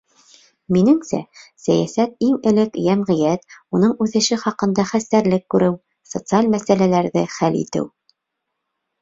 [0.75, 1.17] Минеңсә,
[1.65, 3.45] сәйәсәт— иң элек йәмғиәт,
[3.79, 5.77] уның үҫеше хаҡында хәстәрлек күреү,
[6.15, 7.87] социаль мәсьәләләрҙе хәл итеү.